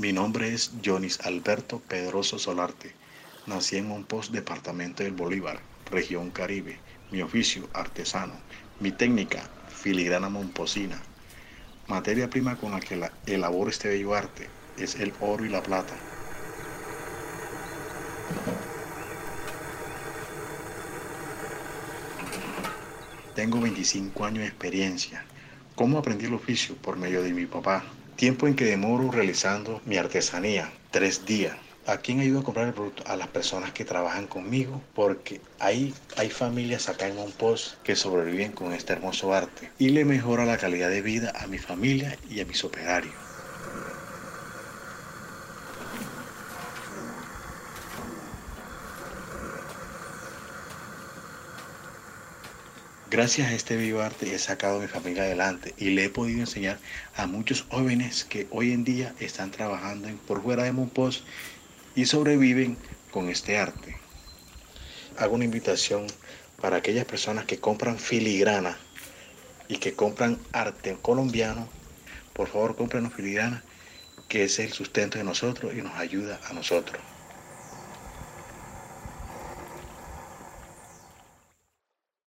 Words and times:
Mi 0.00 0.14
nombre 0.14 0.54
es 0.54 0.70
Jonis 0.82 1.20
Alberto 1.20 1.78
Pedroso 1.78 2.38
Solarte. 2.38 2.94
Nací 3.46 3.76
en 3.76 3.86
Monpós, 3.86 4.32
departamento 4.32 5.02
del 5.02 5.12
Bolívar, 5.12 5.60
región 5.90 6.30
Caribe. 6.30 6.78
Mi 7.10 7.20
oficio, 7.20 7.68
artesano. 7.74 8.32
Mi 8.80 8.92
técnica, 8.92 9.42
filigrana 9.68 10.30
momposina. 10.30 10.98
Materia 11.86 12.30
prima 12.30 12.56
con 12.56 12.70
la 12.70 12.80
que 12.80 12.98
elaboro 13.26 13.68
este 13.68 13.88
bello 13.88 14.14
arte 14.14 14.48
es 14.78 14.94
el 14.94 15.12
oro 15.20 15.44
y 15.44 15.50
la 15.50 15.62
plata. 15.62 15.94
Tengo 23.34 23.60
25 23.60 24.24
años 24.24 24.38
de 24.38 24.46
experiencia. 24.46 25.26
¿Cómo 25.74 25.98
aprendí 25.98 26.24
el 26.24 26.32
oficio? 26.32 26.74
Por 26.76 26.96
medio 26.96 27.22
de 27.22 27.34
mi 27.34 27.44
papá. 27.44 27.84
Tiempo 28.20 28.46
en 28.46 28.54
que 28.54 28.66
demoro 28.66 29.10
realizando 29.10 29.80
mi 29.86 29.96
artesanía, 29.96 30.70
tres 30.90 31.24
días. 31.24 31.56
¿A 31.86 31.96
quién 31.96 32.20
ayudo 32.20 32.40
a 32.40 32.44
comprar 32.44 32.66
el 32.66 32.74
producto? 32.74 33.02
A 33.06 33.16
las 33.16 33.28
personas 33.28 33.72
que 33.72 33.86
trabajan 33.86 34.26
conmigo, 34.26 34.82
porque 34.92 35.40
ahí 35.58 35.94
hay 36.18 36.28
familias 36.28 36.90
acá 36.90 37.08
en 37.08 37.16
Monpós 37.16 37.78
que 37.82 37.96
sobreviven 37.96 38.52
con 38.52 38.74
este 38.74 38.92
hermoso 38.92 39.32
arte 39.32 39.72
y 39.78 39.88
le 39.88 40.04
mejora 40.04 40.44
la 40.44 40.58
calidad 40.58 40.90
de 40.90 41.00
vida 41.00 41.32
a 41.34 41.46
mi 41.46 41.56
familia 41.56 42.18
y 42.28 42.40
a 42.40 42.44
mis 42.44 42.62
operarios. 42.62 43.29
Gracias 53.10 53.48
a 53.48 53.54
este 53.54 53.76
vivo 53.76 54.02
arte 54.02 54.32
he 54.32 54.38
sacado 54.38 54.76
a 54.76 54.80
mi 54.80 54.86
familia 54.86 55.24
adelante 55.24 55.74
y 55.76 55.90
le 55.90 56.04
he 56.04 56.10
podido 56.10 56.38
enseñar 56.38 56.78
a 57.16 57.26
muchos 57.26 57.62
jóvenes 57.68 58.22
que 58.22 58.46
hoy 58.52 58.70
en 58.70 58.84
día 58.84 59.16
están 59.18 59.50
trabajando 59.50 60.08
por 60.28 60.44
fuera 60.44 60.62
de 60.62 60.70
Monpós 60.70 61.24
y 61.96 62.06
sobreviven 62.06 62.76
con 63.10 63.28
este 63.28 63.58
arte. 63.58 63.96
Hago 65.18 65.34
una 65.34 65.44
invitación 65.44 66.06
para 66.60 66.76
aquellas 66.76 67.04
personas 67.04 67.46
que 67.46 67.58
compran 67.58 67.98
filigrana 67.98 68.78
y 69.66 69.78
que 69.78 69.94
compran 69.94 70.38
arte 70.52 70.96
colombiano. 71.02 71.68
Por 72.32 72.46
favor, 72.46 72.76
compren 72.76 73.10
filigrana, 73.10 73.64
que 74.28 74.44
es 74.44 74.60
el 74.60 74.72
sustento 74.72 75.18
de 75.18 75.24
nosotros 75.24 75.74
y 75.74 75.82
nos 75.82 75.94
ayuda 75.94 76.38
a 76.48 76.52
nosotros. 76.52 77.02